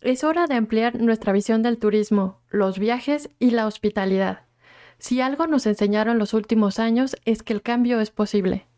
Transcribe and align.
Es 0.00 0.22
hora 0.22 0.46
de 0.46 0.54
ampliar 0.54 1.00
nuestra 1.00 1.32
visión 1.32 1.62
del 1.62 1.78
turismo, 1.78 2.40
los 2.50 2.78
viajes 2.78 3.30
y 3.40 3.50
la 3.50 3.66
hospitalidad. 3.66 4.42
Si 4.98 5.20
algo 5.20 5.48
nos 5.48 5.66
enseñaron 5.66 6.18
los 6.18 6.34
últimos 6.34 6.78
años 6.78 7.16
es 7.24 7.42
que 7.42 7.52
el 7.52 7.62
cambio 7.62 8.00
es 8.00 8.10
posible. 8.10 8.68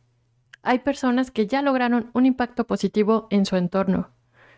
Hay 0.62 0.79
personas 0.79 1.30
que 1.30 1.46
ya 1.46 1.61
lograron 1.61 2.11
un 2.14 2.25
impacto 2.25 2.67
positivo 2.67 3.27
en 3.30 3.45
su 3.45 3.56
entorno. 3.56 4.11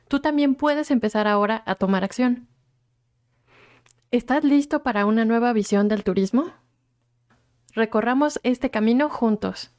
Tú 0.07 0.21
también 0.21 0.55
puedes 0.55 0.91
empezar 0.91 1.27
ahora 1.27 1.63
a 1.67 1.75
tomar 1.75 2.05
acción. 2.05 2.47
¿Estás 4.13 4.45
listo 4.45 4.83
para 4.85 5.07
una 5.07 5.25
nueva 5.25 5.53
visión 5.53 5.89
del 5.89 6.05
turismo? 6.05 6.53
Recorramos 7.75 8.39
este 8.45 8.71
camino 8.71 9.09
juntos. 9.09 9.73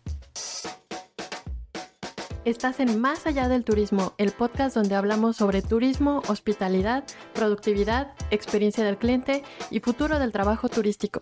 Estás 2.45 2.81
en 2.81 2.99
Más 2.99 3.25
allá 3.25 3.47
del 3.47 3.63
turismo, 3.63 4.15
el 4.17 4.33
podcast 4.33 4.75
donde 4.75 4.95
hablamos 4.95 5.37
sobre 5.37 5.61
turismo, 5.61 6.21
hospitalidad, 6.27 7.05
productividad, 7.33 8.15
experiencia 8.31 8.83
del 8.83 8.97
cliente 8.97 9.43
y 9.71 9.79
futuro 9.79 10.19
del 10.19 10.33
trabajo 10.33 10.67
turístico. 10.67 11.21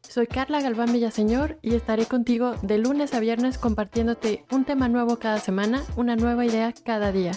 Soy 0.00 0.26
Carla 0.26 0.60
Galván 0.60 0.92
Villaseñor 0.92 1.60
y 1.62 1.76
estaré 1.76 2.06
contigo 2.06 2.56
de 2.62 2.78
lunes 2.78 3.14
a 3.14 3.20
viernes 3.20 3.58
compartiéndote 3.58 4.44
un 4.50 4.64
tema 4.64 4.88
nuevo 4.88 5.20
cada 5.20 5.38
semana, 5.38 5.84
una 5.94 6.16
nueva 6.16 6.44
idea 6.44 6.74
cada 6.84 7.12
día. 7.12 7.30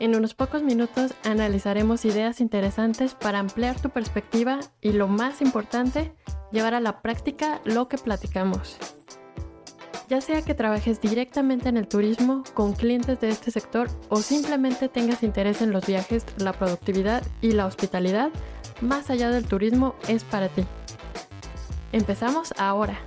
En 0.00 0.16
unos 0.16 0.34
pocos 0.34 0.64
minutos 0.64 1.14
analizaremos 1.22 2.04
ideas 2.04 2.40
interesantes 2.40 3.14
para 3.14 3.38
ampliar 3.38 3.80
tu 3.80 3.90
perspectiva 3.90 4.58
y 4.80 4.90
lo 4.94 5.06
más 5.06 5.40
importante, 5.40 6.12
llevar 6.50 6.74
a 6.74 6.80
la 6.80 7.02
práctica 7.02 7.60
lo 7.64 7.86
que 7.86 7.98
platicamos. 7.98 8.78
Ya 10.08 10.20
sea 10.20 10.42
que 10.42 10.54
trabajes 10.54 11.00
directamente 11.00 11.70
en 11.70 11.78
el 11.78 11.88
turismo 11.88 12.44
con 12.52 12.74
clientes 12.74 13.20
de 13.20 13.30
este 13.30 13.50
sector 13.50 13.88
o 14.10 14.18
simplemente 14.18 14.88
tengas 14.88 15.22
interés 15.22 15.62
en 15.62 15.72
los 15.72 15.86
viajes, 15.86 16.26
la 16.36 16.52
productividad 16.52 17.22
y 17.40 17.52
la 17.52 17.64
hospitalidad, 17.64 18.30
más 18.82 19.08
allá 19.08 19.30
del 19.30 19.46
turismo 19.46 19.94
es 20.08 20.22
para 20.24 20.48
ti. 20.48 20.64
Empezamos 21.92 22.52
ahora. 22.58 23.00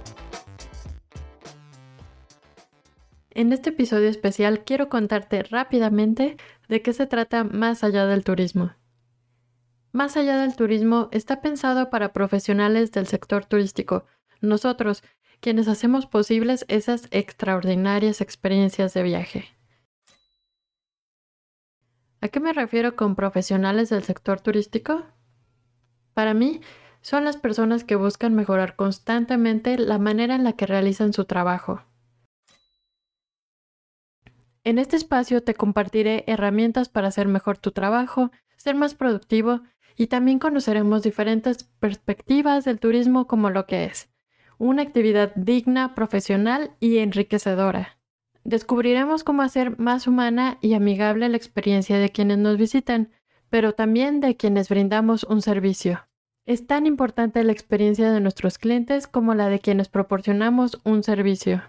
En 3.30 3.54
este 3.54 3.70
episodio 3.70 4.10
especial 4.10 4.64
quiero 4.64 4.90
contarte 4.90 5.44
rápidamente 5.44 6.38
de 6.68 6.82
qué 6.82 6.94
se 6.94 7.06
trata 7.06 7.44
Más 7.44 7.84
allá 7.84 8.08
del 8.08 8.24
turismo. 8.24 8.72
Más 9.92 10.18
allá 10.18 10.38
del 10.38 10.56
turismo 10.56 11.10
está 11.12 11.42
pensado 11.42 11.92
para 11.92 12.14
profesionales 12.14 12.92
del 12.92 13.06
sector 13.06 13.46
turístico, 13.46 14.06
nosotros, 14.42 15.04
quienes 15.40 15.68
hacemos 15.68 16.06
posibles 16.06 16.66
esas 16.68 17.08
extraordinarias 17.12 18.22
experiencias 18.22 18.94
de 18.94 19.04
viaje. 19.04 19.46
¿A 22.22 22.30
qué 22.30 22.40
me 22.40 22.54
refiero 22.54 22.96
con 22.96 23.16
profesionales 23.16 23.90
del 23.90 24.04
sector 24.04 24.42
turístico? 24.42 25.06
Para 26.14 26.34
mí, 26.34 26.62
son 27.02 27.24
las 27.24 27.38
personas 27.38 27.84
que 27.84 27.96
buscan 27.96 28.34
mejorar 28.34 28.76
constantemente 28.76 29.78
la 29.78 30.00
manera 30.00 30.36
en 30.36 30.44
la 30.44 30.54
que 30.54 30.66
realizan 30.66 31.14
su 31.14 31.26
trabajo. 31.26 31.84
En 34.64 34.80
este 34.80 34.98
espacio 34.98 35.44
te 35.44 35.54
compartiré 35.54 36.26
herramientas 36.28 36.90
para 36.90 37.08
hacer 37.08 37.28
mejor 37.28 37.58
tu 37.58 37.72
trabajo, 37.72 38.32
ser 38.58 38.76
más 38.76 38.96
productivo 38.96 39.62
y 39.96 40.08
también 40.08 40.40
conoceremos 40.40 41.04
diferentes 41.04 41.64
perspectivas 41.64 42.66
del 42.66 42.80
turismo 42.80 43.28
como 43.28 43.50
lo 43.50 43.66
que 43.66 43.86
es, 43.86 44.10
una 44.58 44.82
actividad 44.82 45.34
digna, 45.36 45.96
profesional 45.96 46.72
y 46.80 46.98
enriquecedora. 46.98 47.98
Descubriremos 48.44 49.24
cómo 49.24 49.42
hacer 49.42 49.78
más 49.80 50.08
humana 50.08 50.58
y 50.62 50.74
amigable 50.74 51.30
la 51.30 51.38
experiencia 51.38 51.98
de 51.98 52.10
quienes 52.10 52.38
nos 52.38 52.58
visitan, 52.58 53.12
pero 53.50 53.74
también 53.74 54.20
de 54.20 54.38
quienes 54.38 54.70
brindamos 54.70 55.24
un 55.24 55.42
servicio. 55.42 56.08
Es 56.46 56.66
tan 56.66 56.86
importante 56.86 57.44
la 57.44 57.52
experiencia 57.52 58.12
de 58.12 58.22
nuestros 58.22 58.58
clientes 58.58 59.08
como 59.08 59.34
la 59.34 59.50
de 59.50 59.60
quienes 59.60 59.90
proporcionamos 59.90 60.80
un 60.84 61.04
servicio 61.04 61.62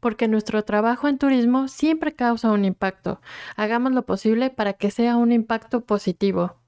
porque 0.00 0.28
nuestro 0.28 0.64
trabajo 0.64 1.06
en 1.08 1.18
turismo 1.18 1.68
siempre 1.68 2.14
causa 2.14 2.50
un 2.50 2.64
impacto. 2.64 3.20
Hagamos 3.56 3.92
lo 3.92 4.06
posible 4.06 4.50
para 4.50 4.72
que 4.72 4.90
sea 4.90 5.16
un 5.16 5.30
impacto 5.30 5.82
positivo. 5.82 6.59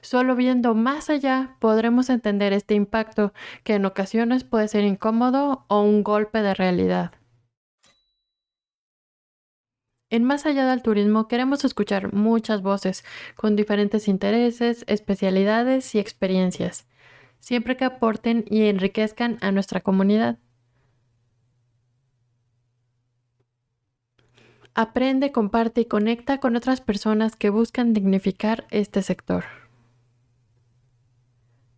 Solo 0.00 0.36
viendo 0.36 0.74
más 0.74 1.10
allá 1.10 1.56
podremos 1.60 2.10
entender 2.10 2.52
este 2.52 2.74
impacto 2.74 3.32
que 3.64 3.74
en 3.74 3.84
ocasiones 3.84 4.44
puede 4.44 4.68
ser 4.68 4.84
incómodo 4.84 5.64
o 5.68 5.82
un 5.82 6.02
golpe 6.02 6.42
de 6.42 6.54
realidad. 6.54 7.12
En 10.10 10.24
Más 10.24 10.46
allá 10.46 10.66
del 10.66 10.82
turismo 10.82 11.28
queremos 11.28 11.64
escuchar 11.64 12.14
muchas 12.14 12.62
voces 12.62 13.04
con 13.36 13.56
diferentes 13.56 14.08
intereses, 14.08 14.84
especialidades 14.86 15.94
y 15.94 15.98
experiencias, 15.98 16.86
siempre 17.40 17.76
que 17.76 17.84
aporten 17.84 18.44
y 18.48 18.68
enriquezcan 18.68 19.36
a 19.42 19.52
nuestra 19.52 19.82
comunidad. 19.82 20.38
Aprende, 24.74 25.32
comparte 25.32 25.82
y 25.82 25.84
conecta 25.86 26.38
con 26.38 26.56
otras 26.56 26.80
personas 26.80 27.36
que 27.36 27.50
buscan 27.50 27.92
dignificar 27.92 28.66
este 28.70 29.02
sector. 29.02 29.44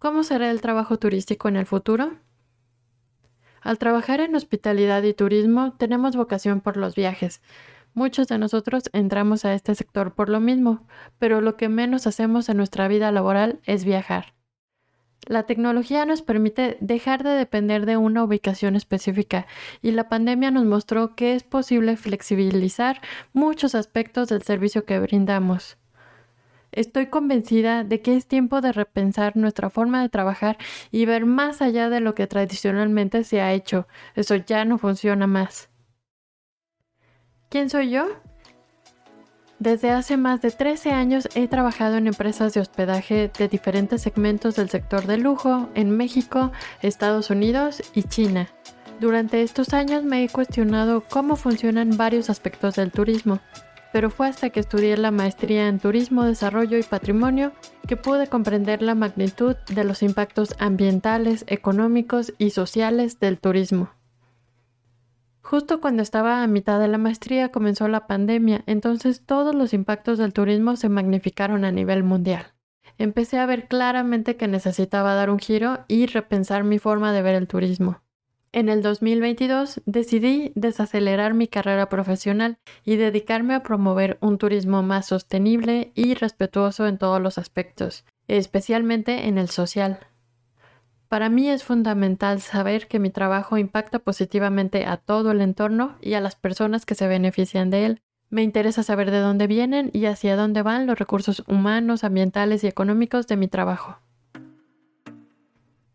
¿Cómo 0.01 0.25
será 0.25 0.51
el 0.51 0.63
trabajo 0.63 0.99
turístico 0.99 1.49
en 1.49 1.57
el 1.57 1.67
futuro? 1.67 2.17
Al 3.61 3.77
trabajar 3.77 4.21
en 4.21 4.35
hospitalidad 4.35 5.03
y 5.03 5.13
turismo 5.13 5.75
tenemos 5.75 6.17
vocación 6.17 6.63
por 6.63 6.79
los 6.79 6.95
viajes. 6.95 7.43
Muchos 7.93 8.27
de 8.27 8.39
nosotros 8.39 8.85
entramos 8.95 9.45
a 9.45 9.53
este 9.53 9.75
sector 9.75 10.15
por 10.15 10.31
lo 10.31 10.41
mismo, 10.41 10.87
pero 11.19 11.43
lo 11.43 11.59
que 11.59 11.69
menos 11.69 12.07
hacemos 12.07 12.49
en 12.49 12.57
nuestra 12.57 12.89
vida 12.89 13.13
laboral 13.13 13.61
es 13.65 13.85
viajar. 13.85 14.33
La 15.27 15.43
tecnología 15.43 16.07
nos 16.07 16.23
permite 16.23 16.79
dejar 16.81 17.23
de 17.23 17.33
depender 17.33 17.85
de 17.85 17.99
una 17.99 18.25
ubicación 18.25 18.77
específica 18.77 19.47
y 19.83 19.91
la 19.91 20.09
pandemia 20.09 20.51
nos 20.51 20.65
mostró 20.65 21.15
que 21.15 21.35
es 21.35 21.43
posible 21.43 21.99
flexibilizar 21.99 23.03
muchos 23.35 23.75
aspectos 23.75 24.29
del 24.29 24.41
servicio 24.45 24.87
que 24.87 24.99
brindamos. 24.99 25.77
Estoy 26.73 27.07
convencida 27.07 27.85
de 27.85 28.01
que 28.01 28.17
es 28.17 28.27
tiempo 28.27 28.61
de 28.61 28.73
repensar 28.73 29.37
nuestra 29.37 29.71
forma 29.71 30.03
de 30.03 30.09
trabajar 30.09 30.59
y 30.91 31.05
ver 31.05 31.27
más 31.27 31.63
allá 31.63 31.91
de 31.91 32.01
lo 32.01 32.15
que 32.15 32.27
tradicionalmente 32.27 33.25
se 33.25 33.41
ha 33.41 33.53
hecho. 33.53 33.89
Eso 34.15 34.37
ya 34.37 34.65
no 34.65 34.79
funciona 34.79 35.27
más. 35.27 35.69
¿Quién 37.49 37.69
soy 37.69 37.91
yo? 37.91 38.07
Desde 39.59 39.91
hace 39.91 40.17
más 40.17 40.41
de 40.41 40.53
13 40.53 40.93
años 40.93 41.29
he 41.35 41.47
trabajado 41.47 41.99
en 41.99 42.07
empresas 42.07 42.55
de 42.55 42.61
hospedaje 42.61 43.31
de 43.37 43.49
diferentes 43.49 44.01
segmentos 44.01 44.57
del 44.57 44.71
sector 44.71 45.05
de 45.07 45.19
lujo 45.19 45.69
en 45.75 45.95
México, 45.95 46.51
Estados 46.81 47.29
Unidos 47.29 47.83
y 47.95 48.05
China. 48.05 48.49
Durante 49.01 49.43
estos 49.43 49.75
años 49.75 50.03
me 50.05 50.25
he 50.25 50.29
cuestionado 50.29 51.03
cómo 51.03 51.37
funcionan 51.37 51.97
varios 51.99 52.31
aspectos 52.31 52.77
del 52.77 52.91
turismo, 52.91 53.41
pero 53.93 54.11
fue 54.11 54.29
hasta 54.29 54.51
que 54.51 54.61
estudié 54.61 54.97
la 54.97 55.11
maestría 55.11 55.69
en 55.69 55.79
Turismo, 55.79 56.25
Desarrollo 56.25 56.79
y 56.79 56.83
Patrimonio 56.83 57.53
que 57.87 57.97
pude 57.97 58.29
comprender 58.29 58.83
la 58.83 58.95
magnitud 58.95 59.57
de 59.69 59.85
los 59.85 60.03
impactos 60.03 60.55
ambientales, 60.59 61.45
económicos 61.49 62.33
y 62.39 62.51
sociales 62.51 63.19
del 63.19 63.39
turismo. 63.39 63.91
Justo 65.43 65.81
cuando 65.81 66.03
estaba 66.03 66.43
a 66.43 66.47
mitad 66.47 66.79
de 66.79 66.87
la 66.87 66.99
maestría 66.99 67.49
comenzó 67.49 67.89
la 67.89 68.07
pandemia, 68.07 68.63
entonces 68.67 69.25
todos 69.27 69.55
los 69.55 69.73
impactos 69.75 70.19
del 70.19 70.33
turismo 70.33 70.77
se 70.77 70.89
magnificaron 70.89 71.65
a 71.65 71.73
nivel 71.73 72.05
mundial. 72.05 72.55
Empecé 72.99 73.39
a 73.39 73.47
ver 73.47 73.67
claramente 73.67 74.37
que 74.37 74.47
necesitaba 74.47 75.15
dar 75.15 75.31
un 75.31 75.39
giro 75.39 75.81
y 75.89 76.07
repensar 76.07 76.63
mi 76.65 76.79
forma 76.79 77.13
de 77.13 77.23
ver 77.23 77.35
el 77.35 77.49
turismo. 77.49 78.03
En 78.53 78.69
el 78.69 78.83
2022 78.83 79.81
decidí 79.87 80.51
desacelerar 80.57 81.35
mi 81.35 81.47
carrera 81.47 81.89
profesional 81.89 82.59
y 82.85 82.97
dedicarme 82.97 83.55
a 83.55 83.63
promover 83.63 84.19
un 84.21 84.39
turismo 84.39 84.83
más 84.83 85.07
sostenible 85.07 85.93
y 85.95 86.15
respetuoso 86.15 86.89
en 86.89 86.99
todos 86.99 87.23
los 87.23 87.39
aspectos, 87.39 88.05
especialmente 88.27 89.29
en 89.29 89.39
el 89.39 89.51
social. 89.51 90.01
Para 91.07 91.29
mí 91.29 91.49
es 91.49 91.63
fundamental 91.63 92.41
saber 92.41 92.89
que 92.89 92.99
mi 92.99 93.11
trabajo 93.11 93.57
impacta 93.57 94.01
positivamente 94.01 94.85
a 94.85 94.97
todo 94.97 95.31
el 95.31 95.43
entorno 95.43 95.97
y 96.01 96.15
a 96.15 96.21
las 96.21 96.35
personas 96.35 96.85
que 96.87 96.97
se 96.97 97.07
benefician 97.07 97.71
de 97.71 97.87
él. 97.87 98.03
Me 98.31 98.43
interesa 98.43 98.83
saber 98.83 99.13
de 99.13 99.21
dónde 99.21 99.47
vienen 99.47 99.91
y 99.93 100.07
hacia 100.07 100.35
dónde 100.35 100.63
van 100.63 100.87
los 100.87 100.99
recursos 100.99 101.45
humanos, 101.47 102.03
ambientales 102.03 102.65
y 102.65 102.67
económicos 102.67 103.29
de 103.29 103.37
mi 103.37 103.47
trabajo. 103.47 103.99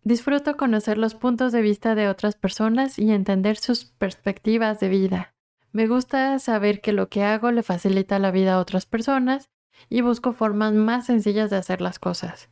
Disfruto 0.06 0.56
conocer 0.56 1.00
los 1.00 1.16
puntos 1.16 1.52
de 1.52 1.64
vista 1.64 1.96
de 1.96 2.08
otras 2.08 2.36
personas 2.36 3.00
y 3.00 3.12
entender 3.12 3.58
sus 3.58 3.86
perspectivas 3.86 4.80
de 4.80 4.88
vida. 4.88 5.34
Me 5.72 5.88
gusta 5.88 6.38
saber 6.38 6.80
que 6.80 6.92
lo 6.92 7.10
que 7.10 7.24
hago 7.24 7.50
le 7.50 7.64
facilita 7.64 8.20
la 8.20 8.30
vida 8.30 8.54
a 8.54 8.60
otras 8.60 8.86
personas 8.86 9.50
y 9.90 10.02
busco 10.02 10.32
formas 10.32 10.74
más 10.74 11.08
sencillas 11.08 11.50
de 11.50 11.56
hacer 11.56 11.82
las 11.82 11.98
cosas. 11.98 12.50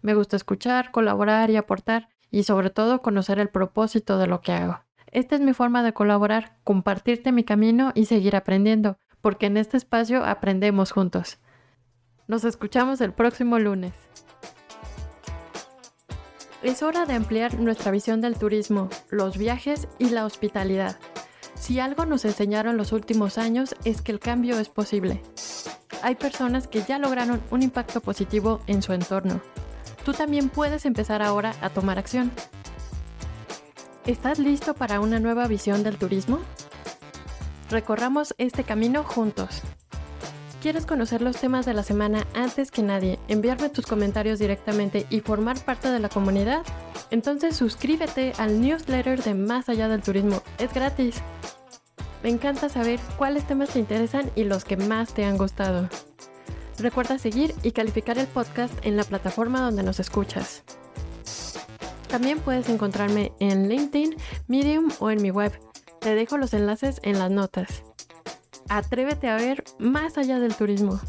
Me 0.00 0.14
gusta 0.14 0.36
escuchar, 0.36 0.92
colaborar 0.92 1.50
y 1.50 1.56
aportar 1.56 2.08
y 2.30 2.44
sobre 2.44 2.70
todo 2.70 3.02
conocer 3.02 3.40
el 3.40 3.48
propósito 3.48 4.16
de 4.16 4.28
lo 4.28 4.42
que 4.42 4.52
hago. 4.52 4.78
Esta 5.10 5.34
es 5.34 5.40
mi 5.40 5.54
forma 5.54 5.82
de 5.82 5.92
colaborar, 5.92 6.56
compartirte 6.62 7.32
mi 7.32 7.42
camino 7.42 7.90
y 7.96 8.04
seguir 8.04 8.36
aprendiendo, 8.36 8.96
porque 9.20 9.46
en 9.46 9.56
este 9.56 9.76
espacio 9.76 10.24
aprendemos 10.24 10.92
juntos. 10.92 11.38
Nos 12.28 12.44
escuchamos 12.44 13.00
el 13.00 13.12
próximo 13.12 13.58
lunes. 13.58 13.92
Es 16.64 16.82
hora 16.82 17.04
de 17.04 17.12
ampliar 17.12 17.60
nuestra 17.60 17.90
visión 17.90 18.22
del 18.22 18.38
turismo, 18.38 18.88
los 19.10 19.36
viajes 19.36 19.86
y 19.98 20.08
la 20.08 20.24
hospitalidad. 20.24 20.96
Si 21.54 21.78
algo 21.78 22.06
nos 22.06 22.24
enseñaron 22.24 22.78
los 22.78 22.92
últimos 22.92 23.36
años 23.36 23.74
es 23.84 24.00
que 24.00 24.12
el 24.12 24.18
cambio 24.18 24.58
es 24.58 24.70
posible. 24.70 25.20
Hay 26.02 26.14
personas 26.14 26.66
que 26.66 26.82
ya 26.82 26.98
lograron 26.98 27.42
un 27.50 27.62
impacto 27.62 28.00
positivo 28.00 28.62
en 28.66 28.80
su 28.80 28.94
entorno. 28.94 29.42
Tú 30.06 30.14
también 30.14 30.48
puedes 30.48 30.86
empezar 30.86 31.22
ahora 31.22 31.54
a 31.60 31.68
tomar 31.68 31.98
acción. 31.98 32.32
¿Estás 34.06 34.38
listo 34.38 34.72
para 34.72 35.00
una 35.00 35.20
nueva 35.20 35.46
visión 35.46 35.82
del 35.82 35.98
turismo? 35.98 36.38
Recorramos 37.68 38.34
este 38.38 38.64
camino 38.64 39.04
juntos. 39.04 39.60
¿Quieres 40.64 40.86
conocer 40.86 41.20
los 41.20 41.36
temas 41.36 41.66
de 41.66 41.74
la 41.74 41.82
semana 41.82 42.26
antes 42.32 42.70
que 42.70 42.82
nadie, 42.82 43.18
enviarme 43.28 43.68
tus 43.68 43.84
comentarios 43.84 44.38
directamente 44.38 45.04
y 45.10 45.20
formar 45.20 45.62
parte 45.62 45.90
de 45.90 46.00
la 46.00 46.08
comunidad? 46.08 46.62
Entonces 47.10 47.54
suscríbete 47.54 48.32
al 48.38 48.62
newsletter 48.62 49.22
de 49.22 49.34
Más 49.34 49.68
Allá 49.68 49.88
del 49.88 50.00
Turismo. 50.00 50.42
Es 50.56 50.72
gratis. 50.72 51.16
Me 52.22 52.30
encanta 52.30 52.70
saber 52.70 52.98
cuáles 53.18 53.46
temas 53.46 53.68
te 53.68 53.78
interesan 53.78 54.30
y 54.36 54.44
los 54.44 54.64
que 54.64 54.78
más 54.78 55.12
te 55.12 55.26
han 55.26 55.36
gustado. 55.36 55.90
Recuerda 56.78 57.18
seguir 57.18 57.54
y 57.62 57.72
calificar 57.72 58.16
el 58.16 58.26
podcast 58.26 58.72
en 58.86 58.96
la 58.96 59.04
plataforma 59.04 59.60
donde 59.60 59.82
nos 59.82 60.00
escuchas. 60.00 60.64
También 62.08 62.38
puedes 62.38 62.70
encontrarme 62.70 63.32
en 63.38 63.68
LinkedIn, 63.68 64.16
Medium 64.48 64.90
o 64.98 65.10
en 65.10 65.20
mi 65.20 65.30
web. 65.30 65.52
Te 66.00 66.14
dejo 66.14 66.38
los 66.38 66.54
enlaces 66.54 67.00
en 67.02 67.18
las 67.18 67.30
notas. 67.30 67.82
Atrévete 68.68 69.28
a 69.28 69.36
ver 69.36 69.64
más 69.78 70.18
allá 70.18 70.40
del 70.40 70.54
turismo. 70.54 71.00